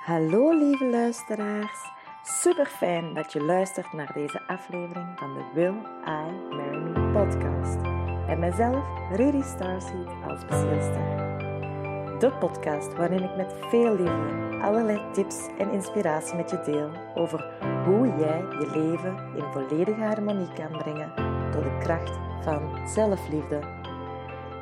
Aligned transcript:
Hallo 0.00 0.58
lieve 0.58 0.84
luisteraars. 0.84 1.90
Super 2.22 2.66
fijn 2.66 3.14
dat 3.14 3.32
je 3.32 3.42
luistert 3.42 3.92
naar 3.92 4.12
deze 4.14 4.46
aflevering 4.46 5.18
van 5.18 5.34
de 5.34 5.44
Will 5.54 5.74
I 6.06 6.54
Marry 6.56 6.78
Me 6.78 7.10
podcast. 7.12 7.76
En 8.28 8.38
mijzelf, 8.38 8.84
Rudy 9.12 9.42
Starseed, 9.42 10.08
als 10.28 10.44
bezielster. 10.44 11.02
De 12.18 12.32
podcast 12.38 12.96
waarin 12.96 13.22
ik 13.22 13.36
met 13.36 13.54
veel 13.68 13.96
liefde 13.96 14.58
allerlei 14.62 15.00
tips 15.12 15.36
en 15.58 15.70
inspiratie 15.70 16.36
met 16.36 16.50
je 16.50 16.60
deel 16.64 16.90
over 17.14 17.44
hoe 17.84 18.06
jij 18.06 18.40
je 18.40 18.70
leven 18.74 19.16
in 19.36 19.52
volledige 19.52 20.02
harmonie 20.02 20.52
kan 20.52 20.78
brengen 20.78 21.12
door 21.52 21.62
de 21.62 21.78
kracht 21.78 22.18
van 22.42 22.88
zelfliefde. 22.88 23.60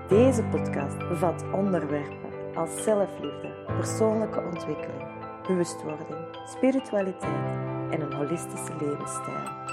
Deze 0.09 0.43
podcast 0.43 0.99
bevat 0.99 1.45
onderwerpen 1.53 2.29
als 2.55 2.83
zelfliefde, 2.83 3.55
persoonlijke 3.67 4.41
ontwikkeling, 4.41 5.18
bewustwording, 5.49 6.37
spiritualiteit 6.47 7.91
en 7.91 8.01
een 8.01 8.13
holistische 8.13 8.77
levensstijl. 8.81 9.67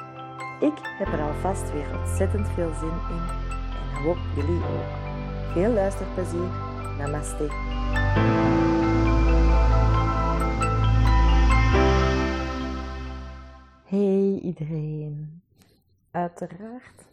Ik 0.60 0.78
heb 0.98 1.08
er 1.08 1.22
alvast 1.22 1.72
weer 1.72 2.00
ontzettend 2.00 2.48
veel 2.50 2.74
zin 2.74 2.88
in 2.90 3.26
en 3.70 4.04
hoop 4.04 4.18
jullie 4.36 4.64
ook. 4.64 4.94
Veel 5.54 5.72
luisterplezier. 5.72 6.50
Namaste. 6.98 7.48
Hey 13.86 14.40
iedereen. 14.42 15.42
Uiteraard 16.12 17.06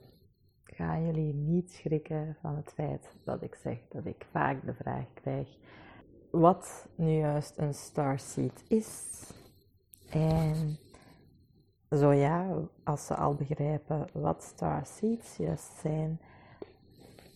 gaan 0.64 1.06
jullie 1.06 1.34
niet 1.34 1.72
schrikken 1.72 2.36
van 2.40 2.56
het 2.56 2.72
feit 2.74 3.16
dat 3.24 3.42
ik 3.42 3.54
zeg 3.54 3.78
dat 3.88 4.06
ik 4.06 4.26
vaak 4.30 4.66
de 4.66 4.74
vraag 4.74 5.06
krijg 5.14 5.48
wat 6.32 6.86
nu 6.94 7.10
juist 7.10 7.58
een 7.58 7.74
starseed 7.74 8.64
is. 8.68 9.22
En 10.10 10.78
zo 11.90 12.12
ja, 12.12 12.56
als 12.84 13.06
ze 13.06 13.14
al 13.14 13.34
begrijpen 13.34 14.08
wat 14.12 14.42
starseeds 14.42 15.36
juist 15.36 15.72
zijn, 15.80 16.20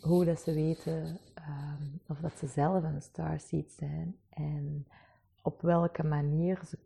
hoe 0.00 0.24
dat 0.24 0.40
ze 0.40 0.54
weten 0.54 1.18
ehm, 1.34 1.82
of 2.08 2.18
dat 2.18 2.32
ze 2.38 2.46
zelf 2.46 2.84
een 2.84 3.02
starseed 3.02 3.72
zijn 3.72 4.16
en 4.28 4.86
op 5.42 5.60
welke 5.60 6.04
manier 6.04 6.60
ze 6.64 6.78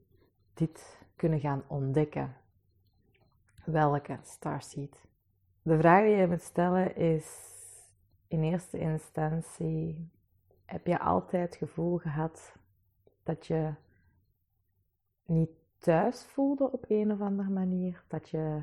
dit 0.54 0.98
kunnen 1.16 1.40
gaan 1.40 1.62
ontdekken. 1.66 2.36
Welke 3.64 4.18
starseed? 4.22 4.96
De 5.62 5.78
vraag 5.78 6.04
die 6.04 6.16
je 6.16 6.26
moet 6.26 6.42
stellen 6.42 6.96
is 6.96 7.26
in 8.28 8.42
eerste 8.42 8.78
instantie: 8.78 10.10
heb 10.70 10.86
je 10.86 10.98
altijd 10.98 11.48
het 11.48 11.56
gevoel 11.56 11.98
gehad 11.98 12.52
dat 13.22 13.46
je 13.46 13.74
niet 15.26 15.50
thuis 15.78 16.24
voelde 16.24 16.72
op 16.72 16.84
een 16.88 17.12
of 17.12 17.20
andere 17.20 17.50
manier? 17.50 18.04
Dat 18.08 18.28
je 18.28 18.62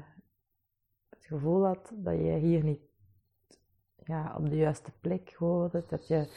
het 1.10 1.26
gevoel 1.26 1.66
had 1.66 1.92
dat 1.96 2.14
je 2.14 2.32
hier 2.32 2.64
niet 2.64 2.82
ja, 4.04 4.36
op 4.38 4.50
de 4.50 4.56
juiste 4.56 4.92
plek 5.02 5.34
hoorde? 5.38 5.84
Dat 5.88 6.08
je 6.08 6.30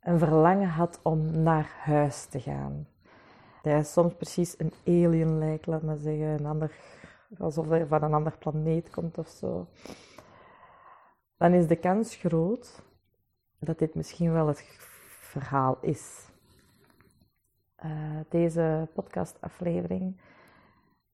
een 0.00 0.18
verlangen 0.18 0.68
had 0.68 1.00
om 1.02 1.42
naar 1.42 1.76
huis 1.80 2.26
te 2.26 2.40
gaan? 2.40 2.88
Dat 3.62 3.72
je 3.72 3.82
soms 3.82 4.14
precies 4.14 4.58
een 4.58 4.72
alien 4.86 5.38
lijkt, 5.38 5.66
laat 5.66 5.82
maar 5.82 5.96
zeggen, 5.96 6.26
een 6.26 6.46
ander 6.46 6.76
alsof 7.38 7.68
hij 7.68 7.86
van 7.86 8.02
een 8.02 8.14
ander 8.14 8.38
planeet 8.38 8.90
komt 8.90 9.18
of 9.18 9.28
zo, 9.28 9.66
dan 11.36 11.52
is 11.52 11.66
de 11.66 11.76
kans 11.76 12.16
groot 12.16 12.82
dat 13.58 13.78
dit 13.78 13.94
misschien 13.94 14.32
wel 14.32 14.46
het 14.46 14.64
verhaal 15.20 15.78
is. 15.80 16.28
Uh, 17.84 18.20
deze 18.28 18.88
podcastaflevering 18.94 20.20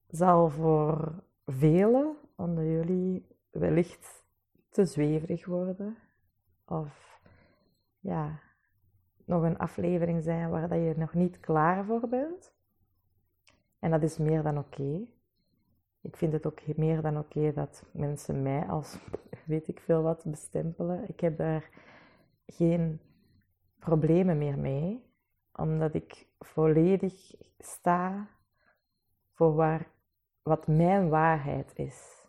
zal 0.09 0.51
voor 0.51 1.23
velen 1.47 2.17
onder 2.37 2.65
jullie 2.65 3.27
wellicht 3.51 4.25
te 4.69 4.85
zweverig 4.85 5.47
worden. 5.47 5.97
Of 6.65 7.21
ja, 8.01 8.41
nog 9.25 9.43
een 9.43 9.59
aflevering 9.59 10.23
zijn 10.23 10.51
waar 10.51 10.69
dat 10.69 10.79
je 10.79 10.95
nog 10.97 11.15
niet 11.15 11.41
klaar 11.41 11.85
voor 11.85 12.09
bent. 12.09 12.53
En 13.79 13.91
dat 13.91 14.03
is 14.03 14.19
meer 14.19 14.43
dan 14.43 14.59
oké. 14.59 15.01
Ik 16.01 16.17
vind 16.17 16.33
het 16.33 16.47
ook 16.47 16.77
meer 16.77 17.03
dan 17.03 17.19
oké 17.19 17.53
dat 17.53 17.85
mensen 17.93 18.43
mij 18.43 18.67
als 18.67 18.99
weet 19.47 19.69
ik 19.69 19.81
veel 19.81 20.03
wat 20.03 20.25
bestempelen. 20.25 21.09
Ik 21.09 21.21
heb 21.21 21.37
daar 21.37 21.71
geen 22.51 23.01
problemen 23.79 24.39
meer 24.39 24.59
mee, 24.59 25.05
omdat 25.53 25.95
ik 25.95 26.27
volledig 26.39 27.35
sta 27.59 28.29
voor 29.33 29.55
waar, 29.55 29.91
wat 30.43 30.67
mijn 30.67 31.09
waarheid 31.09 31.73
is. 31.75 32.29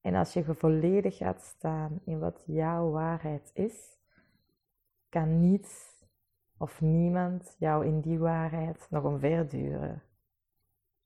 En 0.00 0.14
als 0.14 0.32
je 0.32 0.54
volledig 0.54 1.16
gaat 1.16 1.42
staan 1.42 2.00
in 2.04 2.18
wat 2.18 2.42
jouw 2.46 2.90
waarheid 2.90 3.50
is, 3.54 3.98
kan 5.08 5.40
niets 5.40 6.04
of 6.56 6.80
niemand 6.80 7.56
jou 7.58 7.86
in 7.86 8.00
die 8.00 8.18
waarheid 8.18 8.86
nog 8.90 9.04
omverduwen. 9.04 10.02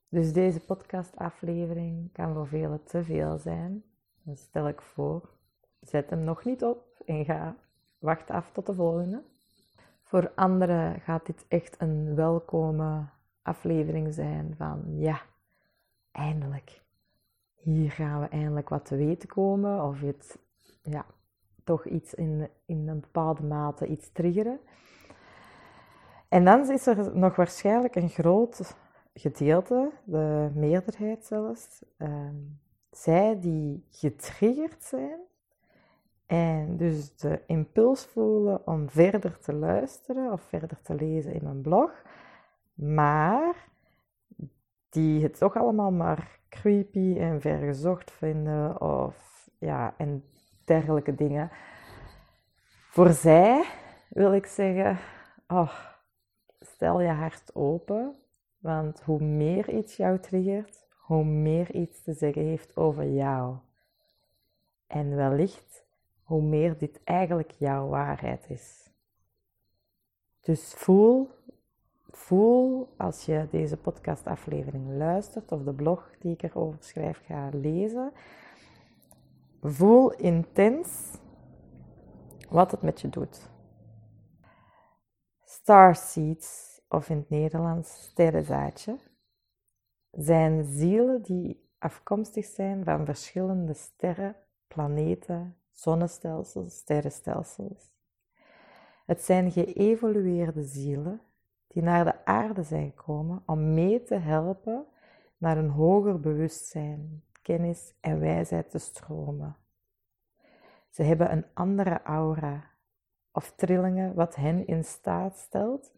Dus 0.09 0.33
deze 0.33 0.61
podcastaflevering 0.61 2.13
kan 2.13 2.35
voor 2.35 2.49
velen 2.49 2.85
te 2.85 3.05
veel 3.05 3.39
zijn. 3.39 3.85
Dan 4.23 4.37
stel 4.37 4.69
ik 4.69 4.81
voor, 4.83 5.31
zet 5.81 6.11
hem 6.11 6.25
nog 6.25 6.45
niet 6.45 6.65
op 6.65 7.03
en 7.05 7.25
ga 7.25 7.57
wacht 7.99 8.31
af 8.31 8.51
tot 8.53 8.67
de 8.67 8.75
volgende. 8.75 9.23
Voor 10.03 10.33
anderen 10.35 11.01
gaat 11.01 11.27
dit 11.27 11.45
echt 11.49 11.81
een 11.81 12.15
welkome 12.15 13.05
aflevering 13.43 14.15
zijn 14.15 14.55
van 14.57 14.83
ja, 14.99 15.21
eindelijk. 16.13 16.83
Hier 17.55 17.91
gaan 17.91 18.21
we 18.21 18.27
eindelijk 18.27 18.69
wat 18.69 18.85
te 18.85 18.97
weten 18.97 19.29
komen 19.29 19.85
of 19.85 20.01
het 20.01 20.39
ja, 20.83 21.05
toch 21.65 21.87
iets 21.87 22.15
in, 22.15 22.49
in 22.67 22.89
een 22.89 23.01
bepaalde 23.01 23.43
mate 23.43 23.87
iets 23.87 24.13
triggeren. 24.13 24.61
En 26.29 26.45
dan 26.45 26.71
is 26.71 26.87
er 26.87 27.17
nog 27.17 27.37
waarschijnlijk 27.37 27.95
een 27.95 28.09
groot 28.09 28.75
gedeelte, 29.15 29.91
de 30.05 30.51
meerderheid 30.55 31.25
zelfs, 31.25 31.85
uh, 31.99 32.29
zij 32.91 33.41
die 33.41 33.87
getriggerd 33.91 34.85
zijn 34.85 35.21
en 36.27 36.77
dus 36.77 37.17
de 37.17 37.41
impuls 37.47 38.05
voelen 38.05 38.67
om 38.67 38.91
verder 38.91 39.39
te 39.39 39.53
luisteren 39.53 40.33
of 40.33 40.41
verder 40.41 40.83
te 40.83 40.95
lezen 40.95 41.33
in 41.33 41.43
mijn 41.43 41.61
blog, 41.61 42.03
maar 42.75 43.69
die 44.89 45.23
het 45.23 45.39
toch 45.39 45.57
allemaal 45.57 45.91
maar 45.91 46.39
creepy 46.49 47.17
en 47.19 47.41
vergezocht 47.41 48.11
vinden 48.11 48.81
of 48.81 49.49
ja, 49.59 49.95
en 49.99 50.25
dergelijke 50.65 51.15
dingen. 51.15 51.51
Voor 52.91 53.11
zij 53.11 53.65
wil 54.09 54.35
ik 54.35 54.47
zeggen, 54.47 54.99
oh, 55.49 55.73
stel 56.61 57.01
je 57.01 57.09
hart 57.09 57.55
open 57.55 58.17
want 58.67 59.01
hoe 59.01 59.21
meer 59.21 59.71
iets 59.71 59.97
jou 59.97 60.21
triggert, 60.21 60.87
hoe 60.97 61.25
meer 61.25 61.75
iets 61.75 62.03
te 62.03 62.13
zeggen 62.13 62.43
heeft 62.43 62.77
over 62.77 63.13
jou. 63.13 63.57
En 64.87 65.17
wellicht 65.17 65.86
hoe 66.27 66.43
meer 66.43 66.79
dit 66.79 67.01
eigenlijk 67.05 67.51
jouw 67.51 67.89
waarheid 67.89 68.51
is. 68.51 68.91
Dus 70.41 70.75
voel, 70.75 71.31
voel 72.11 72.89
als 72.97 73.25
je 73.25 73.49
deze 73.51 73.77
podcastaflevering 73.77 74.97
luistert 74.97 75.53
of 75.53 75.63
de 75.63 75.75
blog 75.75 76.11
die 76.19 76.33
ik 76.33 76.43
erover 76.43 76.83
schrijf 76.83 77.23
ga 77.25 77.49
lezen, 77.53 78.13
voel 79.63 80.13
intens 80.13 81.19
wat 82.49 82.71
het 82.71 82.83
met 82.83 83.01
je 83.01 83.09
doet. 83.09 83.51
Starseeds 85.45 86.81
of 86.89 87.09
in 87.09 87.17
het 87.17 87.31
Nederlands 87.31 88.03
sterrenzaadje, 88.03 88.99
zijn 90.11 90.65
zielen 90.65 91.23
die 91.23 91.71
afkomstig 91.79 92.45
zijn 92.45 92.85
van 92.85 93.05
verschillende 93.05 93.75
sterren, 93.75 94.37
planeten, 94.69 95.57
zonnestelsels, 95.77 96.77
sterrenstelsels. 96.77 97.95
Het 99.07 99.23
zijn 99.23 99.51
geëvolueerde 99.51 100.63
zielen 100.63 101.21
die 101.67 101.83
naar 101.83 102.05
de 102.05 102.25
aarde 102.25 102.63
zijn 102.63 102.91
gekomen 102.91 103.43
om 103.47 103.75
mee 103.75 104.03
te 104.03 104.15
helpen 104.15 104.87
naar 105.37 105.57
een 105.57 105.71
hoger 105.71 106.21
bewustzijn, 106.21 107.23
kennis 107.43 107.95
en 108.01 108.21
wijsheid 108.21 108.71
te 108.71 108.79
stromen. 108.79 109.57
Ze 110.91 111.03
hebben 111.03 111.33
een 111.33 111.45
andere 111.55 112.03
aura 112.03 112.71
of 113.33 113.53
trillingen 113.57 114.15
wat 114.15 114.35
hen 114.35 114.67
in 114.67 114.85
staat 114.85 115.37
stelt 115.37 115.93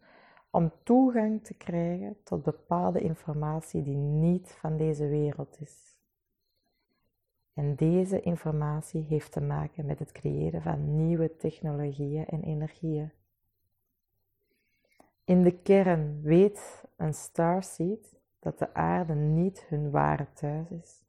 om 0.49 0.71
toegang 0.83 1.43
te 1.43 1.53
krijgen 1.53 2.17
tot 2.23 2.43
bepaalde 2.43 2.99
informatie 2.99 3.83
die 3.83 3.97
niet 3.97 4.51
van 4.51 4.77
deze 4.77 5.07
wereld 5.07 5.59
is. 5.59 5.98
En 7.59 7.75
deze 7.75 8.21
informatie 8.21 9.01
heeft 9.03 9.31
te 9.31 9.41
maken 9.41 9.85
met 9.85 9.99
het 9.99 10.11
creëren 10.11 10.61
van 10.61 10.95
nieuwe 10.95 11.35
technologieën 11.35 12.25
en 12.25 12.43
energieën. 12.43 13.11
In 15.23 15.43
de 15.43 15.61
kern 15.61 16.21
weet 16.21 16.83
een 16.95 17.13
starseed 17.13 18.19
dat 18.39 18.59
de 18.59 18.73
aarde 18.73 19.13
niet 19.15 19.65
hun 19.67 19.91
ware 19.91 20.27
thuis 20.33 20.69
is. 20.69 21.03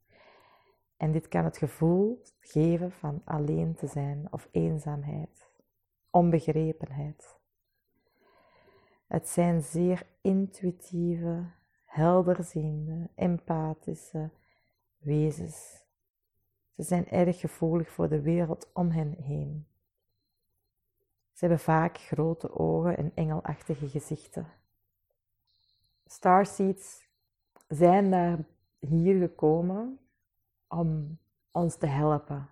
En 0.96 1.12
dit 1.12 1.28
kan 1.28 1.44
het 1.44 1.56
gevoel 1.56 2.22
geven 2.40 2.92
van 2.92 3.22
alleen 3.24 3.74
te 3.74 3.86
zijn 3.86 4.28
of 4.30 4.48
eenzaamheid, 4.50 5.50
onbegrepenheid. 6.10 7.38
Het 9.06 9.28
zijn 9.28 9.62
zeer 9.62 10.06
intuïtieve, 10.20 11.44
helderziende, 11.84 13.10
empathische 13.14 14.30
wezens. 14.98 15.79
Ze 16.80 16.86
zijn 16.86 17.08
erg 17.08 17.40
gevoelig 17.40 17.90
voor 17.90 18.08
de 18.08 18.20
wereld 18.20 18.70
om 18.72 18.90
hen 18.90 19.14
heen. 19.18 19.66
Ze 21.32 21.46
hebben 21.46 21.58
vaak 21.58 21.98
grote 21.98 22.58
ogen 22.58 22.96
en 22.96 23.12
engelachtige 23.14 23.88
gezichten. 23.88 24.46
Starseeds 26.06 27.08
zijn 27.68 28.10
daar 28.10 28.38
hier 28.78 29.18
gekomen 29.18 29.98
om 30.68 31.18
ons 31.50 31.76
te 31.76 31.86
helpen. 31.86 32.48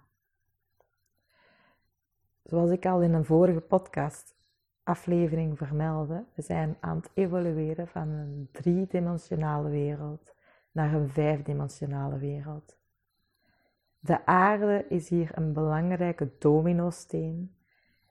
Zoals 2.42 2.70
ik 2.70 2.86
al 2.86 3.02
in 3.02 3.12
een 3.12 3.24
vorige 3.24 3.60
podcast 3.60 4.34
aflevering 4.82 5.58
vermeldde, 5.58 6.24
we 6.34 6.42
zijn 6.42 6.76
aan 6.80 6.96
het 6.96 7.10
evolueren 7.14 7.88
van 7.88 8.08
een 8.08 8.48
driedimensionale 8.52 9.68
wereld 9.68 10.34
naar 10.72 10.94
een 10.94 11.08
vijfdimensionale 11.08 12.18
wereld. 12.18 12.77
De 13.98 14.26
aarde 14.26 14.86
is 14.88 15.08
hier 15.08 15.30
een 15.34 15.52
belangrijke 15.52 16.30
dominosteen 16.38 17.56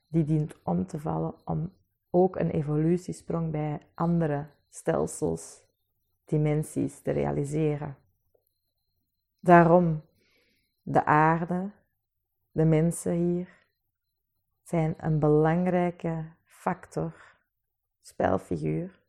die 0.08 0.24
dient 0.24 0.64
om 0.64 0.86
te 0.86 1.00
vallen 1.00 1.34
om 1.46 1.74
ook 2.10 2.36
een 2.36 2.50
evolutiesprong 2.50 3.52
bij 3.52 3.82
andere 3.94 4.46
stelsels, 4.70 5.64
dimensies 6.26 7.00
te 7.02 7.12
realiseren. 7.12 7.98
Daarom, 9.40 10.02
de 10.82 11.06
aarde, 11.06 11.72
de 12.52 12.66
mensen 12.66 13.12
hier, 13.12 13.50
zijn 14.64 14.96
een 14.98 15.20
belangrijke 15.20 16.26
factor, 16.44 17.36
spelfiguur 18.02 19.00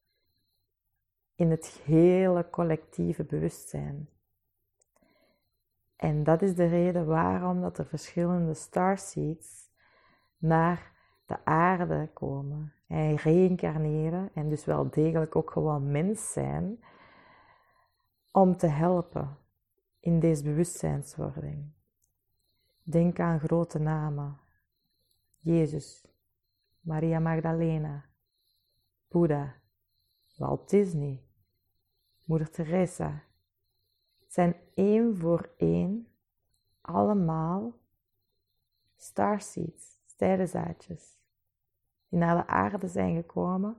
in 1.34 1.50
het 1.50 1.80
hele 1.84 2.50
collectieve 2.50 3.24
bewustzijn. 3.24 4.08
En 5.98 6.24
dat 6.24 6.42
is 6.42 6.54
de 6.54 6.66
reden 6.66 7.06
waarom 7.06 7.60
dat 7.60 7.78
er 7.78 7.86
verschillende 7.86 8.54
starseeds 8.54 9.70
naar 10.38 10.92
de 11.26 11.44
aarde 11.44 12.10
komen 12.12 12.72
en 12.86 13.16
reïncarneren 13.16 14.30
en 14.34 14.48
dus 14.48 14.64
wel 14.64 14.90
degelijk 14.90 15.36
ook 15.36 15.50
gewoon 15.50 15.90
mens 15.90 16.32
zijn 16.32 16.84
om 18.32 18.56
te 18.56 18.66
helpen 18.66 19.36
in 20.00 20.20
deze 20.20 20.42
bewustzijnswording. 20.42 21.72
Denk 22.82 23.20
aan 23.20 23.40
grote 23.40 23.78
namen. 23.78 24.38
Jezus, 25.38 26.06
Maria 26.80 27.18
Magdalena, 27.18 28.04
Boeddha, 29.08 29.54
Walt 30.36 30.70
Disney, 30.70 31.22
Moeder 32.24 32.50
Teresa. 32.50 33.22
Zijn 34.28 34.56
één 34.74 35.16
voor 35.16 35.50
één 35.56 36.08
allemaal 36.80 37.72
starseeds, 38.96 40.00
sterrenzaadjes, 40.06 41.18
die 42.08 42.18
naar 42.18 42.36
de 42.36 42.46
aarde 42.46 42.88
zijn 42.88 43.14
gekomen 43.16 43.76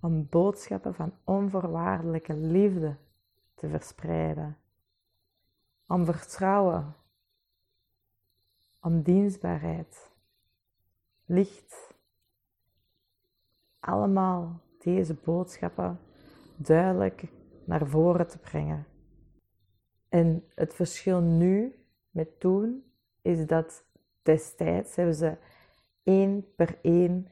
om 0.00 0.28
boodschappen 0.28 0.94
van 0.94 1.12
onvoorwaardelijke 1.24 2.34
liefde 2.34 2.96
te 3.54 3.68
verspreiden 3.68 4.56
om 5.88 6.04
vertrouwen, 6.04 6.94
om 8.80 9.02
dienstbaarheid, 9.02 10.10
licht. 11.24 11.94
Allemaal 13.80 14.60
deze 14.78 15.14
boodschappen 15.14 16.00
duidelijk 16.56 17.32
naar 17.64 17.86
voren 17.86 18.28
te 18.28 18.38
brengen. 18.38 18.86
En 20.08 20.44
het 20.54 20.74
verschil 20.74 21.20
nu 21.20 21.84
met 22.10 22.40
toen 22.40 22.92
is 23.22 23.46
dat 23.46 23.84
destijds 24.22 24.96
hebben 24.96 25.14
ze 25.14 25.36
één 26.02 26.54
per 26.54 26.78
één 26.82 27.28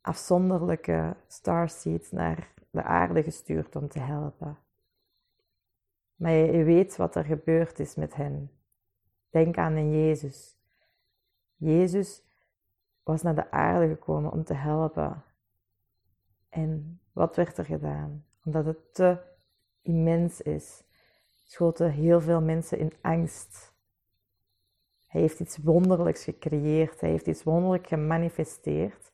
afzonderlijke 0.00 1.16
starseeds 1.26 2.10
naar 2.10 2.52
de 2.70 2.82
aarde 2.82 3.22
gestuurd 3.22 3.76
om 3.76 3.88
te 3.88 3.98
helpen. 3.98 4.58
Maar 6.16 6.32
je 6.32 6.64
weet 6.64 6.96
wat 6.96 7.14
er 7.14 7.24
gebeurd 7.24 7.78
is 7.78 7.94
met 7.94 8.14
hen. 8.14 8.50
Denk 9.30 9.58
aan 9.58 9.72
een 9.72 9.90
Jezus. 9.90 10.56
Jezus 11.56 12.22
was 13.02 13.22
naar 13.22 13.34
de 13.34 13.50
aarde 13.50 13.88
gekomen 13.88 14.32
om 14.32 14.44
te 14.44 14.54
helpen. 14.54 15.24
En 16.48 17.00
wat 17.12 17.36
werd 17.36 17.58
er 17.58 17.64
gedaan? 17.64 18.24
Omdat 18.44 18.64
het 18.64 18.94
te 18.94 19.18
immens 19.82 20.40
is, 20.40 20.84
schoten 21.42 21.90
heel 21.90 22.20
veel 22.20 22.40
mensen 22.40 22.78
in 22.78 22.92
angst. 23.00 23.72
Hij 25.06 25.20
heeft 25.20 25.40
iets 25.40 25.56
wonderlijks 25.56 26.24
gecreëerd, 26.24 27.00
hij 27.00 27.10
heeft 27.10 27.26
iets 27.26 27.42
wonderlijk 27.42 27.86
gemanifesteerd. 27.86 29.12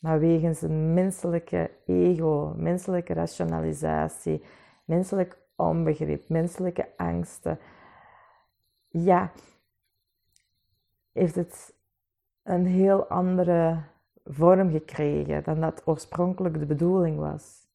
Maar 0.00 0.18
wegens 0.18 0.62
een 0.62 0.94
menselijke 0.94 1.70
ego, 1.86 2.54
menselijke 2.56 3.12
rationalisatie, 3.12 4.44
menselijk 4.84 5.38
onbegrip, 5.56 6.28
menselijke 6.28 6.88
angsten. 6.96 7.58
Ja, 8.88 9.32
heeft 11.12 11.34
het 11.34 11.74
een 12.42 12.66
heel 12.66 13.06
andere 13.06 13.82
vorm 14.24 14.70
gekregen 14.70 15.44
dan 15.44 15.60
dat 15.60 15.86
oorspronkelijk 15.86 16.58
de 16.58 16.66
bedoeling 16.66 17.18
was. 17.18 17.66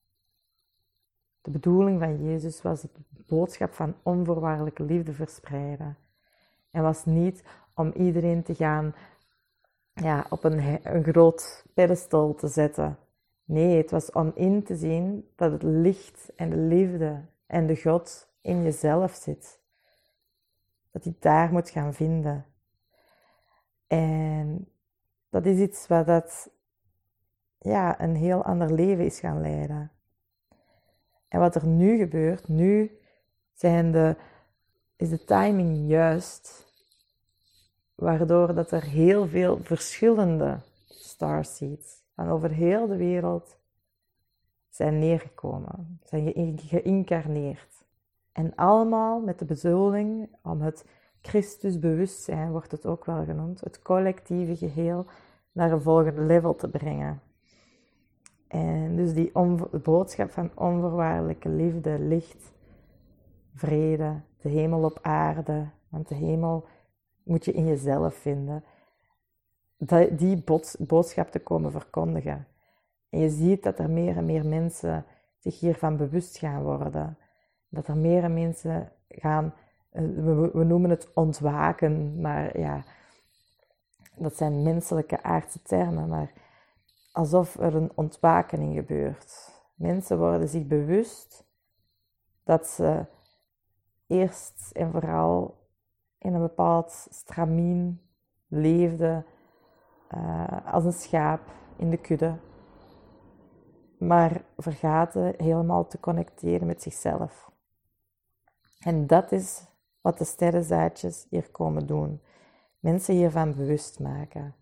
De 1.41 1.51
bedoeling 1.51 1.99
van 1.99 2.23
Jezus 2.23 2.61
was 2.61 2.81
het 2.81 2.91
boodschap 3.27 3.73
van 3.73 3.95
onvoorwaardelijke 4.03 4.83
liefde 4.83 5.13
verspreiden. 5.13 5.97
En 6.71 6.81
was 6.81 7.05
niet 7.05 7.43
om 7.73 7.91
iedereen 7.91 8.43
te 8.43 8.55
gaan 8.55 8.95
ja, 9.93 10.25
op 10.29 10.43
een, 10.43 10.79
een 10.95 11.03
groot 11.03 11.65
pedestal 11.73 12.33
te 12.33 12.47
zetten. 12.47 12.97
Nee, 13.45 13.77
het 13.77 13.91
was 13.91 14.11
om 14.11 14.31
in 14.35 14.63
te 14.63 14.75
zien 14.75 15.29
dat 15.35 15.51
het 15.51 15.63
licht 15.63 16.31
en 16.35 16.49
de 16.49 16.57
liefde 16.57 17.25
en 17.45 17.67
de 17.67 17.81
God 17.81 18.29
in 18.41 18.63
jezelf 18.63 19.13
zit. 19.13 19.59
Dat 20.91 21.03
hij 21.03 21.15
daar 21.19 21.51
moet 21.51 21.69
gaan 21.69 21.93
vinden. 21.93 22.45
En 23.87 24.67
dat 25.29 25.45
is 25.45 25.59
iets 25.59 25.87
wat 25.87 26.05
dat, 26.05 26.49
ja, 27.59 28.01
een 28.01 28.15
heel 28.15 28.43
ander 28.43 28.73
leven 28.73 29.05
is 29.05 29.19
gaan 29.19 29.41
leiden. 29.41 29.91
En 31.27 31.39
wat 31.39 31.55
er 31.55 31.65
nu 31.65 31.97
gebeurt, 31.97 32.47
nu 32.47 32.99
zijn 33.57 34.17
is 34.95 35.09
de 35.09 35.23
timing 35.23 35.89
juist, 35.89 36.65
waardoor 37.95 38.53
dat 38.53 38.71
er 38.71 38.83
heel 38.83 39.27
veel 39.27 39.59
verschillende 39.61 40.59
starseeds 40.85 42.03
van 42.15 42.29
over 42.29 42.49
heel 42.49 42.87
de 42.87 42.97
wereld 42.97 43.57
zijn 44.69 44.99
neergekomen, 44.99 45.99
zijn 46.03 46.59
geïncarneerd. 46.59 47.85
En 48.31 48.55
allemaal 48.55 49.19
met 49.19 49.39
de 49.39 49.45
bedoeling 49.45 50.29
om 50.41 50.61
het 50.61 50.85
Christusbewustzijn, 51.21 52.51
wordt 52.51 52.71
het 52.71 52.85
ook 52.85 53.05
wel 53.05 53.23
genoemd, 53.25 53.59
het 53.59 53.81
collectieve 53.81 54.55
geheel 54.55 55.05
naar 55.51 55.71
een 55.71 55.81
volgende 55.81 56.21
level 56.21 56.55
te 56.55 56.69
brengen. 56.69 57.21
En 58.47 58.95
dus 58.95 59.13
die 59.13 59.31
boodschap 59.83 60.31
van 60.31 60.51
onvoorwaardelijke 60.55 61.49
liefde, 61.49 61.99
licht, 61.99 62.55
vrede, 63.57 64.21
de 64.41 64.49
hemel 64.49 64.83
op 64.83 64.99
aarde, 65.01 65.69
want 65.89 66.07
de 66.07 66.15
hemel 66.15 66.65
moet 67.23 67.45
je 67.45 67.51
in 67.51 67.65
jezelf 67.65 68.15
vinden, 68.15 68.63
die 70.11 70.43
boodschap 70.79 71.31
te 71.31 71.39
komen 71.39 71.71
verkondigen. 71.71 72.47
En 73.09 73.19
je 73.19 73.29
ziet 73.29 73.63
dat 73.63 73.79
er 73.79 73.89
meer 73.89 74.17
en 74.17 74.25
meer 74.25 74.45
mensen 74.45 75.05
zich 75.39 75.59
hiervan 75.59 75.97
bewust 75.97 76.37
gaan 76.37 76.63
worden. 76.63 77.17
Dat 77.69 77.87
er 77.87 77.97
meer 77.97 78.23
en 78.23 78.33
mensen 78.33 78.91
gaan, 79.07 79.53
eh, 79.89 80.03
we, 80.53 80.63
noemen 80.63 80.89
het 80.89 81.13
ontwaken, 81.13 82.21
maar 82.21 82.59
ja, 82.59 82.83
dat 84.15 84.35
zijn 84.35 84.63
menselijke 84.63 85.23
aardse 85.23 85.61
termen, 85.61 86.07
maar 86.07 86.31
alsof 87.11 87.59
er 87.59 87.75
een 87.75 87.91
ontwakening 87.95 88.75
gebeurt. 88.75 89.55
Mensen 89.75 90.17
worden 90.17 90.47
zich 90.47 90.67
bewust 90.67 91.45
dat 92.43 92.67
ze 92.67 93.05
eerst 94.07 94.71
en 94.73 94.91
vooral 94.91 95.57
in 96.17 96.33
een 96.33 96.41
bepaald 96.41 97.07
stramien 97.09 98.01
leefden, 98.47 99.25
uh, 100.15 100.73
als 100.73 100.85
een 100.85 100.93
schaap 100.93 101.41
in 101.77 101.89
de 101.89 101.97
kudde 101.97 102.35
maar 103.97 104.41
vergaten 104.57 105.33
helemaal 105.37 105.87
te 105.87 105.99
connecteren 105.99 106.67
met 106.67 106.81
zichzelf. 106.81 107.51
En 108.79 109.07
dat 109.07 109.31
is 109.31 109.65
wat 110.01 110.17
de 110.17 110.25
sterrenzaadjes 110.25 111.27
hier 111.29 111.51
komen 111.51 111.87
doen. 111.87 112.21
Mensen 112.79 113.15
hiervan 113.15 113.55
bewust 113.55 113.99
maken. 113.99 114.55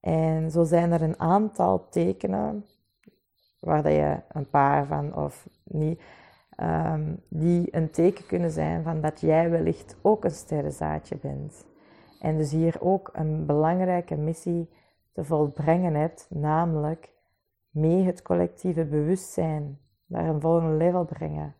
En 0.00 0.50
zo 0.50 0.64
zijn 0.64 0.92
er 0.92 1.02
een 1.02 1.20
aantal 1.20 1.88
tekenen, 1.88 2.66
waar 3.60 3.82
dat 3.82 3.92
je 3.92 4.20
een 4.28 4.50
paar 4.50 4.86
van 4.86 5.14
of 5.14 5.48
niet, 5.64 6.00
ehm, 6.56 7.14
die 7.28 7.76
een 7.76 7.90
teken 7.90 8.26
kunnen 8.26 8.50
zijn 8.50 8.82
van 8.82 9.00
dat 9.00 9.20
jij 9.20 9.50
wellicht 9.50 9.96
ook 10.02 10.24
een 10.24 10.30
sterrenzaadje 10.30 11.16
bent. 11.16 11.66
En 12.20 12.36
dus 12.36 12.50
hier 12.50 12.76
ook 12.80 13.10
een 13.12 13.46
belangrijke 13.46 14.16
missie 14.16 14.68
te 15.12 15.24
volbrengen 15.24 15.94
hebt, 15.94 16.26
namelijk 16.30 17.12
mee 17.70 18.04
het 18.04 18.22
collectieve 18.22 18.84
bewustzijn 18.84 19.78
naar 20.06 20.24
een 20.24 20.40
volgende 20.40 20.76
level 20.76 21.04
brengen. 21.04 21.54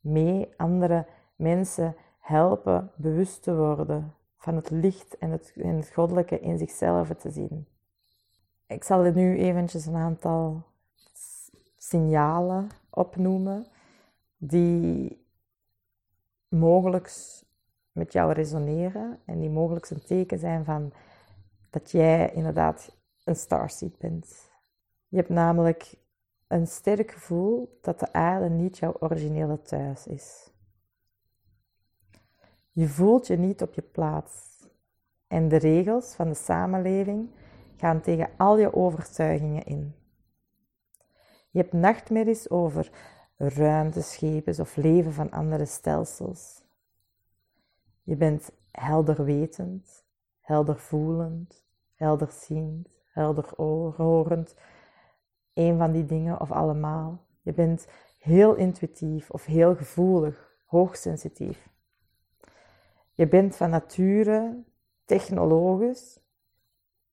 Mee 0.00 0.48
andere 0.56 1.06
mensen 1.36 1.96
helpen 2.18 2.90
bewust 2.96 3.42
te 3.42 3.56
worden 3.56 4.14
van 4.36 4.54
het 4.54 4.70
licht 4.70 5.18
en 5.18 5.30
het, 5.30 5.52
en 5.56 5.76
het 5.76 5.90
goddelijke 5.92 6.40
in 6.40 6.58
zichzelf 6.58 7.08
te 7.08 7.30
zien. 7.30 7.66
Ik 8.66 8.84
zal 8.84 9.04
er 9.04 9.14
nu 9.14 9.38
eventjes 9.38 9.86
een 9.86 9.96
aantal 9.96 10.62
signalen 11.76 12.68
opnoemen 12.90 13.66
die 14.46 15.24
mogelijk 16.48 17.12
met 17.92 18.12
jou 18.12 18.32
resoneren 18.32 19.18
en 19.24 19.38
die 19.38 19.50
mogelijk 19.50 19.90
een 19.90 20.04
teken 20.04 20.38
zijn 20.38 20.64
van 20.64 20.92
dat 21.70 21.90
jij 21.90 22.32
inderdaad 22.32 22.96
een 23.24 23.36
starseed 23.36 23.98
bent. 23.98 24.50
Je 25.08 25.16
hebt 25.16 25.28
namelijk 25.28 25.94
een 26.46 26.66
sterk 26.66 27.10
gevoel 27.10 27.78
dat 27.82 28.00
de 28.00 28.12
aarde 28.12 28.48
niet 28.48 28.78
jouw 28.78 28.96
originele 28.98 29.62
thuis 29.62 30.06
is. 30.06 30.52
Je 32.72 32.88
voelt 32.88 33.26
je 33.26 33.36
niet 33.36 33.62
op 33.62 33.74
je 33.74 33.82
plaats 33.82 34.66
en 35.26 35.48
de 35.48 35.56
regels 35.56 36.14
van 36.14 36.28
de 36.28 36.34
samenleving 36.34 37.30
gaan 37.76 38.00
tegen 38.00 38.30
al 38.36 38.58
je 38.58 38.74
overtuigingen 38.74 39.64
in. 39.64 39.94
Je 41.50 41.58
hebt 41.58 41.72
nachtmerries 41.72 42.50
over 42.50 42.90
ruimteschepen 43.36 44.60
of 44.60 44.76
leven 44.76 45.12
van 45.12 45.30
andere 45.30 45.64
stelsels. 45.64 46.64
Je 48.02 48.16
bent 48.16 48.50
helderwetend, 48.70 50.04
heldervoelend, 50.40 51.64
helderziend, 51.94 52.88
helder 53.06 53.48
horend. 53.96 54.54
Een 55.52 55.78
van 55.78 55.92
die 55.92 56.04
dingen 56.04 56.40
of 56.40 56.52
allemaal. 56.52 57.24
Je 57.42 57.52
bent 57.52 57.86
heel 58.18 58.54
intuïtief 58.54 59.30
of 59.30 59.44
heel 59.44 59.76
gevoelig, 59.76 60.56
hoogsensitief. 60.64 61.68
Je 63.12 63.28
bent 63.28 63.56
van 63.56 63.70
nature 63.70 64.64
technologisch 65.04 66.20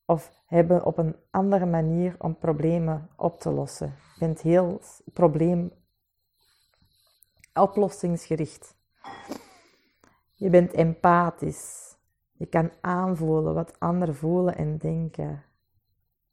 of 0.06 0.42
hebben 0.46 0.86
op 0.86 0.98
een 0.98 1.15
andere 1.30 1.65
manier 1.65 2.15
om 2.20 2.38
problemen 2.38 3.10
op 3.15 3.39
te 3.39 3.51
lossen. 3.51 3.88
Je 3.88 4.20
bent 4.20 4.42
heel 4.42 4.80
probleem 5.13 5.72
oplossingsgericht. 7.54 8.76
Je 10.34 10.50
bent 10.50 10.74
empathisch. 10.74 11.98
Je 12.32 12.46
kan 12.46 12.72
aanvoelen 12.82 13.54
wat 13.54 13.80
anderen 13.80 14.16
voelen 14.16 14.56
en 14.56 14.78
denken. 14.78 15.44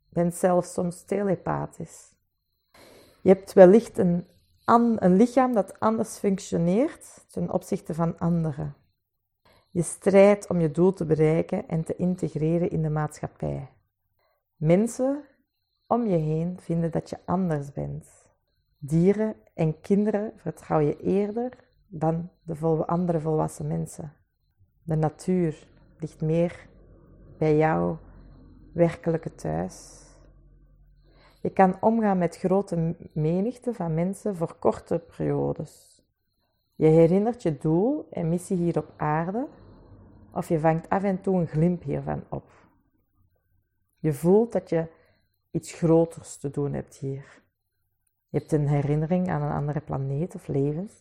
Je 0.08 0.14
bent 0.14 0.34
zelfs 0.34 0.72
soms 0.72 1.02
telepathisch. 1.02 2.14
Je 3.22 3.28
hebt 3.28 3.52
wellicht 3.52 3.98
een, 3.98 4.26
een 4.64 5.16
lichaam 5.16 5.52
dat 5.52 5.80
anders 5.80 6.18
functioneert 6.18 7.24
ten 7.28 7.52
opzichte 7.52 7.94
van 7.94 8.18
anderen. 8.18 8.74
Je 9.70 9.82
strijdt 9.82 10.46
om 10.48 10.60
je 10.60 10.70
doel 10.70 10.92
te 10.92 11.04
bereiken 11.04 11.68
en 11.68 11.84
te 11.84 11.96
integreren 11.96 12.70
in 12.70 12.82
de 12.82 12.90
maatschappij. 12.90 13.68
Mensen 14.56 15.24
om 15.86 16.06
je 16.06 16.16
heen 16.16 16.60
vinden 16.60 16.90
dat 16.90 17.10
je 17.10 17.18
anders 17.24 17.72
bent. 17.72 18.08
Dieren 18.78 19.36
en 19.60 19.80
kinderen 19.80 20.32
vertrouw 20.36 20.78
je 20.78 20.96
eerder 21.00 21.52
dan 21.86 22.30
de 22.42 22.86
andere 22.86 23.20
volwassen 23.20 23.66
mensen. 23.66 24.12
De 24.82 24.96
natuur 24.96 25.66
ligt 25.98 26.20
meer 26.20 26.68
bij 27.38 27.56
jouw 27.56 27.98
werkelijke 28.72 29.34
thuis. 29.34 30.06
Je 31.42 31.50
kan 31.50 31.76
omgaan 31.80 32.18
met 32.18 32.36
grote 32.36 32.96
menigte 33.12 33.74
van 33.74 33.94
mensen 33.94 34.36
voor 34.36 34.54
korte 34.58 34.98
periodes. 34.98 36.02
Je 36.74 36.86
herinnert 36.86 37.42
je 37.42 37.58
doel 37.58 38.06
en 38.10 38.28
missie 38.28 38.56
hier 38.56 38.78
op 38.78 38.92
aarde, 38.96 39.46
of 40.32 40.48
je 40.48 40.60
vangt 40.60 40.88
af 40.88 41.02
en 41.02 41.20
toe 41.20 41.40
een 41.40 41.48
glimp 41.48 41.82
hiervan 41.82 42.22
op. 42.28 42.50
Je 43.98 44.12
voelt 44.12 44.52
dat 44.52 44.68
je 44.68 44.86
iets 45.50 45.72
groters 45.72 46.36
te 46.36 46.50
doen 46.50 46.72
hebt 46.72 46.96
hier. 46.96 47.42
Je 48.30 48.38
hebt 48.38 48.52
een 48.52 48.68
herinnering 48.68 49.28
aan 49.28 49.42
een 49.42 49.52
andere 49.52 49.80
planeet 49.80 50.34
of 50.34 50.46
levens. 50.46 50.92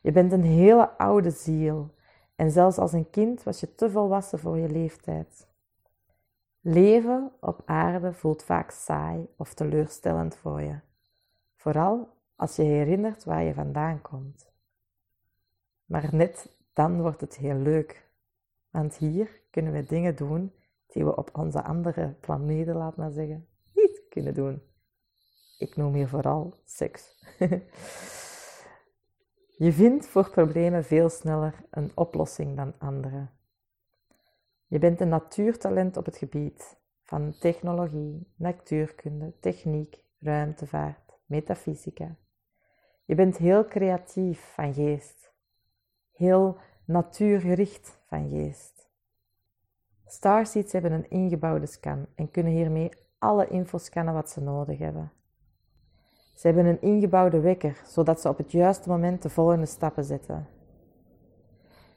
Je 0.00 0.12
bent 0.12 0.32
een 0.32 0.42
hele 0.42 0.98
oude 0.98 1.30
ziel 1.30 1.94
en 2.34 2.50
zelfs 2.50 2.78
als 2.78 2.92
een 2.92 3.10
kind 3.10 3.42
was 3.42 3.60
je 3.60 3.74
te 3.74 3.90
volwassen 3.90 4.38
voor 4.38 4.58
je 4.58 4.68
leeftijd. 4.68 5.48
Leven 6.60 7.32
op 7.40 7.62
aarde 7.64 8.12
voelt 8.12 8.42
vaak 8.42 8.70
saai 8.70 9.28
of 9.36 9.54
teleurstellend 9.54 10.36
voor 10.36 10.60
je, 10.60 10.78
vooral 11.56 12.08
als 12.36 12.56
je 12.56 12.62
herinnert 12.62 13.24
waar 13.24 13.42
je 13.42 13.54
vandaan 13.54 14.00
komt. 14.00 14.52
Maar 15.84 16.08
net 16.14 16.56
dan 16.72 17.00
wordt 17.00 17.20
het 17.20 17.36
heel 17.36 17.56
leuk, 17.56 18.10
want 18.70 18.96
hier 18.96 19.40
kunnen 19.50 19.72
we 19.72 19.82
dingen 19.82 20.16
doen 20.16 20.52
die 20.86 21.04
we 21.04 21.16
op 21.16 21.30
onze 21.32 21.62
andere 21.62 22.14
planeten, 22.20 22.74
laat 22.74 22.96
maar 22.96 23.10
zeggen, 23.10 23.46
niet 23.74 24.02
kunnen 24.08 24.34
doen. 24.34 24.62
Ik 25.58 25.76
noem 25.76 25.94
hier 25.94 26.08
vooral 26.08 26.54
seks. 26.64 27.24
Je 29.64 29.72
vindt 29.72 30.06
voor 30.06 30.30
problemen 30.30 30.84
veel 30.84 31.08
sneller 31.08 31.54
een 31.70 31.90
oplossing 31.94 32.56
dan 32.56 32.74
anderen. 32.78 33.30
Je 34.66 34.78
bent 34.78 35.00
een 35.00 35.08
natuurtalent 35.08 35.96
op 35.96 36.04
het 36.04 36.16
gebied 36.16 36.76
van 37.02 37.34
technologie, 37.40 38.32
natuurkunde, 38.36 39.32
techniek, 39.40 40.04
ruimtevaart, 40.20 41.18
metafysica. 41.26 42.16
Je 43.04 43.14
bent 43.14 43.36
heel 43.36 43.64
creatief 43.64 44.52
van 44.54 44.74
geest, 44.74 45.32
heel 46.12 46.58
natuurgericht 46.84 47.98
van 48.06 48.28
geest. 48.28 48.88
Starseeds 50.06 50.72
hebben 50.72 50.92
een 50.92 51.10
ingebouwde 51.10 51.66
scan 51.66 52.06
en 52.14 52.30
kunnen 52.30 52.52
hiermee 52.52 52.90
alle 53.18 53.48
info 53.48 53.78
scannen 53.78 54.14
wat 54.14 54.30
ze 54.30 54.40
nodig 54.40 54.78
hebben. 54.78 55.12
Ze 56.38 56.46
hebben 56.46 56.66
een 56.66 56.80
ingebouwde 56.80 57.40
wekker, 57.40 57.82
zodat 57.86 58.20
ze 58.20 58.28
op 58.28 58.38
het 58.38 58.52
juiste 58.52 58.88
moment 58.88 59.22
de 59.22 59.28
volgende 59.28 59.66
stappen 59.66 60.04
zetten. 60.04 60.46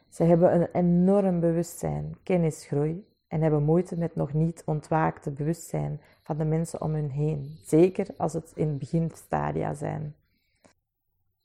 Ze 0.10 0.24
hebben 0.24 0.55
een 0.55 0.67
enorm 0.71 1.39
bewustzijn, 1.39 2.17
kennisgroei 2.24 3.07
en 3.27 3.41
hebben 3.41 3.63
moeite 3.63 3.98
met 3.98 4.15
nog 4.15 4.33
niet 4.33 4.63
ontwaakte 4.65 5.31
bewustzijn 5.31 6.01
van 6.21 6.38
de 6.38 6.45
mensen 6.45 6.81
om 6.81 6.93
hun 6.93 7.10
heen, 7.10 7.57
zeker 7.63 8.07
als 8.17 8.33
het 8.33 8.51
in 8.55 8.77
beginstadia 8.77 9.74
zijn. 9.74 10.15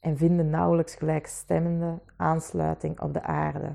En 0.00 0.16
vinden 0.16 0.50
nauwelijks 0.50 0.94
gelijkstemmende 0.94 1.98
aansluiting 2.16 3.00
op 3.00 3.12
de 3.12 3.22
aarde. 3.22 3.74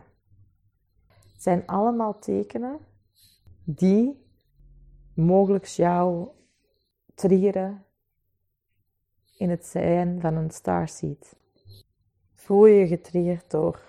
Het 1.08 1.44
zijn 1.44 1.66
allemaal 1.66 2.20
tekenen 2.20 2.78
die 3.64 4.26
mogelijk 5.14 5.66
jou 5.66 6.28
triggeren 7.16 7.86
in 9.42 9.50
het 9.50 9.66
zijn 9.66 10.20
van 10.20 10.36
een 10.36 10.52
starseed. 10.52 11.36
Voel 12.36 12.66
je 12.66 12.88
getriggerd 12.88 13.52
door 13.52 13.82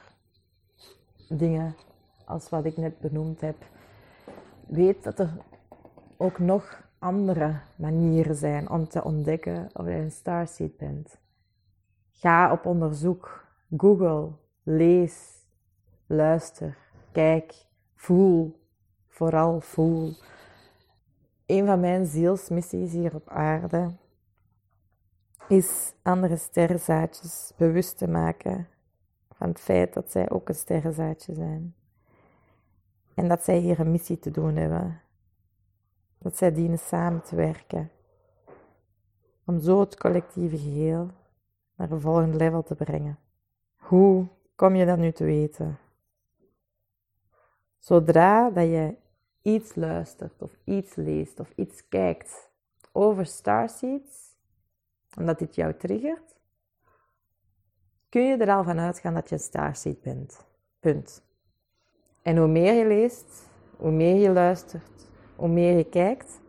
dingen 1.28 1.76
als 2.24 2.48
wat 2.48 2.64
ik 2.64 2.76
net 2.76 2.98
benoemd 2.98 3.40
heb. 3.40 3.56
Weet 4.66 5.04
dat 5.04 5.18
er 5.18 5.30
ook 6.16 6.38
nog 6.38 6.82
andere 6.98 7.60
manieren 7.76 8.34
zijn 8.34 8.70
om 8.70 8.88
te 8.88 9.04
ontdekken 9.04 9.68
of 9.72 9.86
je 9.86 9.92
een 9.92 10.10
starseed 10.10 10.76
bent. 10.76 11.18
Ga 12.10 12.52
op 12.52 12.66
onderzoek, 12.66 13.46
Google, 13.76 14.30
lees, 14.62 15.44
luister, 16.06 16.76
kijk, 17.10 17.54
voel, 17.94 18.60
vooral 19.08 19.60
voel. 19.60 20.12
Een 21.46 21.66
van 21.66 21.80
mijn 21.80 22.06
zielsmissies 22.06 22.92
hier 22.92 23.14
op 23.14 23.28
aarde 23.28 24.00
is 25.52 25.92
andere 26.02 26.36
sterrenzaadjes 26.36 27.52
bewust 27.56 27.98
te 27.98 28.08
maken 28.08 28.68
van 29.30 29.48
het 29.48 29.60
feit 29.60 29.94
dat 29.94 30.10
zij 30.10 30.30
ook 30.30 30.48
een 30.48 30.54
sterrenzaadje 30.54 31.34
zijn. 31.34 31.74
En 33.14 33.28
dat 33.28 33.44
zij 33.44 33.58
hier 33.58 33.80
een 33.80 33.90
missie 33.90 34.18
te 34.18 34.30
doen 34.30 34.56
hebben. 34.56 35.00
Dat 36.18 36.36
zij 36.36 36.52
dienen 36.52 36.78
samen 36.78 37.22
te 37.22 37.36
werken. 37.36 37.90
om 39.44 39.60
zo 39.60 39.80
het 39.80 39.98
collectieve 39.98 40.58
geheel 40.58 41.10
naar 41.76 41.90
een 41.90 42.00
volgend 42.00 42.34
level 42.34 42.62
te 42.62 42.74
brengen. 42.74 43.18
Hoe 43.76 44.26
kom 44.54 44.74
je 44.74 44.86
dat 44.86 44.98
nu 44.98 45.12
te 45.12 45.24
weten? 45.24 45.78
Zodra 47.78 48.50
dat 48.50 48.64
je 48.64 48.94
iets 49.42 49.74
luistert 49.74 50.42
of 50.42 50.56
iets 50.64 50.94
leest 50.94 51.40
of 51.40 51.52
iets 51.56 51.88
kijkt 51.88 52.50
over 52.92 53.26
starseeds, 53.26 54.31
omdat 55.18 55.38
dit 55.38 55.54
jou 55.54 55.74
triggert, 55.76 56.34
kun 58.08 58.22
je 58.22 58.36
er 58.36 58.54
al 58.54 58.64
van 58.64 58.78
uitgaan 58.78 59.14
dat 59.14 59.28
je 59.28 59.34
een 59.34 59.40
starseed 59.40 60.02
bent. 60.02 60.44
Punt. 60.80 61.22
En 62.22 62.36
hoe 62.36 62.48
meer 62.48 62.74
je 62.74 62.86
leest, 62.86 63.48
hoe 63.76 63.90
meer 63.90 64.16
je 64.16 64.30
luistert, 64.30 65.08
hoe 65.36 65.48
meer 65.48 65.76
je 65.76 65.88
kijkt, 65.88 66.40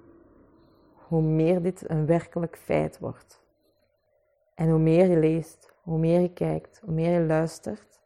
hoe 1.08 1.22
meer 1.22 1.62
dit 1.62 1.90
een 1.90 2.06
werkelijk 2.06 2.58
feit 2.58 3.00
wordt. 3.00 3.42
En 4.56 4.70
hoe 4.70 4.80
meer 4.80 5.10
je 5.10 5.18
leest, 5.18 5.74
hoe 5.82 5.98
meer 5.98 6.20
je 6.20 6.34
kijkt, 6.34 6.82
hoe 6.84 6.94
meer 6.94 7.20
je 7.20 7.26
luistert, 7.26 8.00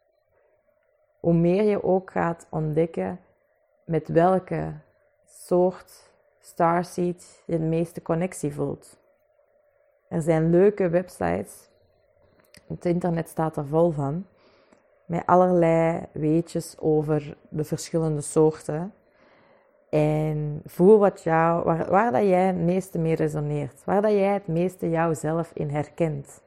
hoe 1.20 1.34
meer 1.34 1.64
je 1.64 1.84
ook 1.84 2.12
gaat 2.12 2.48
ontdekken 2.50 3.20
met 3.86 4.08
welke 4.08 4.74
soort 5.26 6.12
starseed 6.40 7.44
je 7.46 7.58
de 7.58 7.66
meeste 7.66 8.02
connectie 8.02 8.54
voelt. 8.54 8.98
Er 10.08 10.22
zijn 10.22 10.50
leuke 10.50 10.90
websites, 10.90 11.70
het 12.68 12.86
internet 12.86 13.30
staat 13.30 13.58
er 13.58 13.66
vol 13.66 13.92
van, 13.92 14.26
met 15.06 15.26
allerlei 15.26 16.06
weetjes 16.12 16.76
over 16.80 17.38
de 17.50 17.64
verschillende 17.64 18.22
soorten. 18.22 18.94
En 19.90 20.62
voel 20.66 20.98
wat 20.98 21.24
jou, 21.24 21.64
waar, 21.90 22.12
dat 22.12 22.22
jij 22.22 22.46
het 22.46 22.56
meeste 22.56 22.98
mee 22.98 23.16
resoneert, 23.16 23.84
waar 23.84 24.02
dat 24.02 24.12
jij 24.12 24.34
het 24.34 24.48
meeste 24.48 24.90
jouzelf 24.90 25.52
in 25.54 25.70
herkent. 25.70 26.42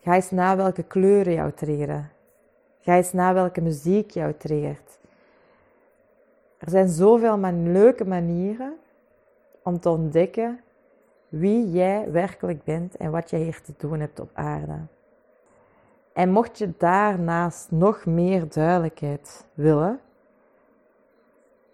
Ga 0.00 0.14
eens 0.14 0.30
na 0.30 0.56
welke 0.56 0.82
kleuren 0.82 1.32
jou 1.32 1.52
triggeren. 1.52 2.10
Ga 2.80 2.96
eens 2.96 3.12
na 3.12 3.34
welke 3.34 3.60
muziek 3.60 4.10
jou 4.10 4.34
triggert. 4.38 4.98
Er 6.58 6.70
zijn 6.70 6.88
zoveel 6.88 7.38
man 7.38 7.72
leuke 7.72 8.04
manieren 8.04 8.76
om 9.62 9.80
te 9.80 9.88
ontdekken 9.88 10.60
wie 11.38 11.70
jij 11.70 12.10
werkelijk 12.10 12.64
bent 12.64 12.96
en 12.96 13.10
wat 13.10 13.30
jij 13.30 13.40
hier 13.40 13.60
te 13.62 13.74
doen 13.76 14.00
hebt 14.00 14.20
op 14.20 14.30
aarde. 14.32 14.78
En 16.12 16.30
mocht 16.30 16.58
je 16.58 16.72
daarnaast 16.78 17.70
nog 17.70 18.06
meer 18.06 18.48
duidelijkheid 18.48 19.46
willen, 19.54 20.00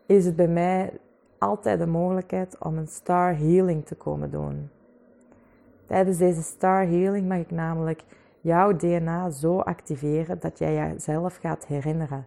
is 0.07 0.25
het 0.25 0.37
bij 0.37 0.49
mij 0.49 0.93
altijd 1.39 1.79
de 1.79 1.87
mogelijkheid 1.87 2.59
om 2.59 2.77
een 2.77 2.89
star 2.89 3.37
healing 3.37 3.87
te 3.87 3.95
komen 3.95 4.31
doen. 4.31 4.71
Tijdens 5.87 6.19
deze 6.19 6.43
star 6.43 6.87
healing 6.87 7.29
mag 7.29 7.39
ik 7.39 7.51
namelijk 7.51 8.05
jouw 8.41 8.77
DNA 8.77 9.31
zo 9.31 9.59
activeren 9.59 10.41
dat 10.41 10.59
jij 10.59 10.75
jezelf 10.75 11.37
gaat 11.37 11.67
herinneren. 11.67 12.27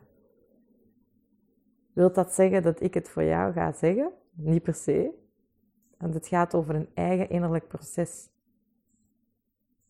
Wilt 1.94 2.16
dat 2.16 2.34
zeggen 2.34 2.64
dat 2.64 2.82
ik 2.82 2.94
het 2.94 3.10
voor 3.10 3.24
jou 3.24 3.54
ga 3.54 3.72
zeggen? 3.72 4.12
Niet 4.32 4.64
per 4.64 4.74
se. 4.74 5.25
Want 5.98 6.14
het 6.14 6.28
gaat 6.28 6.56
over 6.56 6.76
een 6.76 6.90
eigen 6.94 7.30
innerlijk 7.30 7.68
proces. 7.68 8.30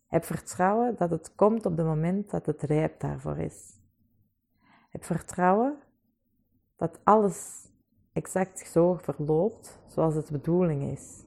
Heb 0.08 0.24
vertrouwen 0.24 0.96
dat 0.96 1.10
het 1.10 1.36
komt 1.36 1.66
op 1.66 1.78
het 1.78 1.86
moment 1.86 2.30
dat 2.30 2.46
het 2.46 2.62
rijp 2.62 3.00
daarvoor 3.00 3.38
is. 3.38 3.80
Heb 4.90 5.04
vertrouwen 5.04 5.78
dat 6.76 7.00
alles 7.04 7.70
exact 8.14 8.68
zo 8.68 8.94
verloopt 8.94 9.80
zoals 9.88 10.16
het 10.16 10.32
bedoeling 10.32 10.84
is. 10.92 11.24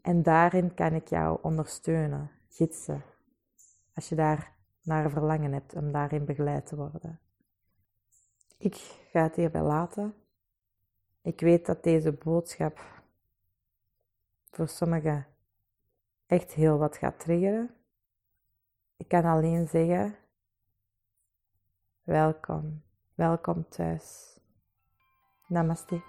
En 0.00 0.22
daarin 0.22 0.74
kan 0.74 0.92
ik 0.92 1.08
jou 1.08 1.38
ondersteunen, 1.42 2.30
gidsen, 2.48 3.02
als 3.94 4.08
je 4.08 4.14
daar 4.14 4.52
naar 4.82 5.10
verlangen 5.10 5.52
hebt 5.52 5.74
om 5.74 5.92
daarin 5.92 6.24
begeleid 6.24 6.66
te 6.66 6.76
worden. 6.76 7.20
Ik 8.58 8.74
ga 9.10 9.22
het 9.22 9.36
hierbij 9.36 9.62
laten. 9.62 10.14
Ik 11.22 11.40
weet 11.40 11.66
dat 11.66 11.82
deze 11.82 12.12
boodschap 12.12 12.95
voor 14.56 14.68
sommigen 14.68 15.26
echt 16.26 16.52
heel 16.52 16.78
wat 16.78 16.96
gaat 16.96 17.20
triggeren. 17.20 17.70
Ik 18.96 19.08
kan 19.08 19.24
alleen 19.24 19.68
zeggen: 19.68 20.16
welkom, 22.02 22.82
welkom 23.14 23.68
thuis. 23.68 24.38
Namaste. 25.46 26.02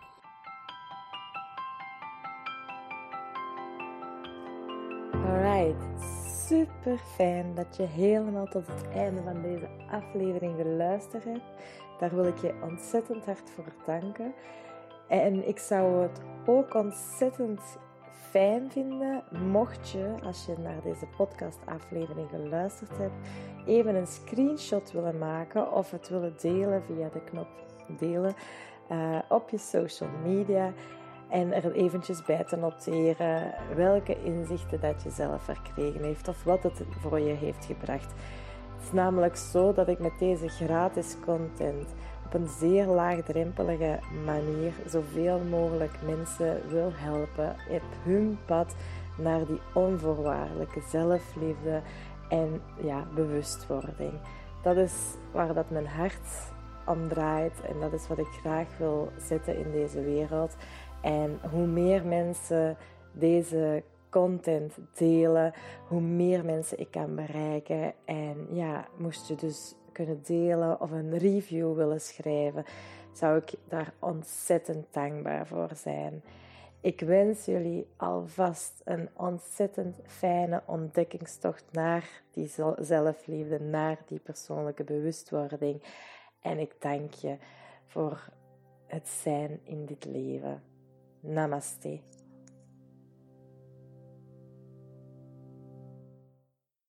Alright, 5.12 6.04
super 6.48 6.98
fijn 6.98 7.56
dat 7.56 7.76
je 7.76 7.84
helemaal 7.84 8.48
tot 8.48 8.68
het 8.68 8.88
einde 8.88 9.24
van 9.24 9.42
deze 9.42 9.70
aflevering 9.90 10.56
geluisterd 10.56 11.24
hebt. 11.24 11.46
Daar 12.00 12.16
wil 12.16 12.26
ik 12.26 12.38
je 12.38 12.60
ontzettend 12.62 13.26
hard 13.26 13.50
voor 13.50 13.74
danken. 13.86 14.34
En 15.08 15.48
ik 15.48 15.60
zou 15.60 16.02
het 16.02 16.22
ook 16.46 16.74
ontzettend 16.74 17.78
fijn 18.38 18.72
vinden 18.72 19.24
mocht 19.52 19.90
je, 19.90 20.14
als 20.24 20.46
je 20.46 20.56
naar 20.58 20.82
deze 20.84 21.06
podcastaflevering 21.18 22.30
geluisterd 22.30 22.98
hebt, 22.98 23.28
even 23.66 23.96
een 23.96 24.08
screenshot 24.08 24.92
willen 24.92 25.18
maken 25.18 25.72
of 25.72 25.92
het 25.92 26.10
willen 26.10 26.34
delen 26.42 26.84
via 26.84 27.10
de 27.10 27.22
knop 27.24 27.48
delen 28.00 28.34
uh, 28.92 29.20
op 29.30 29.50
je 29.50 29.58
social 29.58 30.10
media 30.24 30.74
en 31.30 31.54
er 31.54 31.72
eventjes 31.72 32.26
bij 32.26 32.44
te 32.44 32.56
noteren 32.56 33.54
welke 33.76 34.24
inzichten 34.24 34.82
dat 34.82 35.04
je 35.04 35.10
zelf 35.10 35.44
verkregen 35.44 36.04
heeft 36.04 36.28
of 36.28 36.44
wat 36.44 36.64
het 36.64 36.84
voor 36.90 37.20
je 37.20 37.34
heeft 37.34 37.66
gebracht. 37.66 38.12
Het 38.76 38.86
is 38.86 38.92
namelijk 38.92 39.36
zo 39.36 39.74
dat 39.74 39.88
ik 39.88 40.00
met 40.00 40.20
deze 40.20 40.48
gratis 40.48 41.18
content 41.26 41.94
op 42.28 42.34
een 42.34 42.48
zeer 42.48 42.86
laagdrempelige 42.86 44.00
manier 44.26 44.74
zoveel 44.86 45.40
mogelijk 45.40 45.92
mensen 46.06 46.62
wil 46.70 46.92
helpen 46.94 47.56
op 47.70 47.82
hun 48.04 48.38
pad 48.46 48.76
naar 49.18 49.46
die 49.46 49.60
onvoorwaardelijke 49.74 50.82
zelfliefde 50.90 51.82
en 52.30 52.62
ja, 52.82 53.08
bewustwording. 53.16 54.14
Dat 54.64 54.78
is 54.78 54.94
waar 55.32 55.54
dat 55.54 55.70
mijn 55.70 55.88
hart 55.88 56.52
om 56.86 57.08
draait 57.08 57.62
en 57.62 57.80
dat 57.80 57.94
is 57.94 58.08
wat 58.08 58.18
ik 58.18 58.40
graag 58.42 58.68
wil 58.78 59.12
zetten 59.28 59.58
in 59.58 59.72
deze 59.72 60.02
wereld. 60.02 60.56
En 61.02 61.40
hoe 61.52 61.66
meer 61.66 62.06
mensen 62.06 62.78
deze 63.12 63.84
content 64.10 64.74
delen, 64.94 65.54
hoe 65.88 66.02
meer 66.02 66.46
mensen 66.46 66.80
ik 66.80 66.92
kan 66.92 67.16
bereiken. 67.16 67.94
En 68.06 68.48
ja, 68.52 68.88
moest 68.98 69.28
je 69.28 69.36
dus 69.36 69.76
kunnen 69.98 70.22
delen 70.24 70.82
of 70.82 70.92
een 70.92 71.18
review 71.18 71.76
willen 71.76 72.02
schrijven, 72.02 72.66
zou 73.14 73.38
ik 73.38 73.54
daar 73.68 73.94
ontzettend 74.00 74.86
dankbaar 74.94 75.48
voor 75.48 75.70
zijn. 75.76 76.22
Ik 76.82 77.00
wens 77.00 77.46
jullie 77.46 77.88
alvast 77.96 78.82
een 78.84 79.10
ontzettend 79.14 79.96
fijne 80.06 80.62
ontdekkingstocht 80.66 81.66
naar 81.72 82.22
die 82.32 82.52
zelfliefde, 82.80 83.60
naar 83.60 83.98
die 84.08 84.20
persoonlijke 84.20 84.84
bewustwording. 84.84 85.84
En 86.42 86.60
ik 86.60 86.76
dank 86.80 87.14
je 87.14 87.38
voor 87.86 88.30
het 88.86 89.08
zijn 89.08 89.60
in 89.64 89.86
dit 89.86 90.06
leven. 90.06 90.64
Namaste. 91.20 92.00